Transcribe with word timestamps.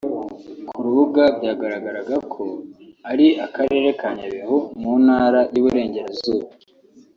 Ku 0.67 0.77
rubuga 0.85 1.23
byagaragaraga 1.37 2.15
ko 2.33 2.43
ari 3.11 3.27
Akarere 3.45 3.87
ka 3.99 4.07
Nyabihu 4.17 4.57
mu 4.81 4.93
Ntara 5.05 5.41
y’Iburengerazuba 5.53 6.47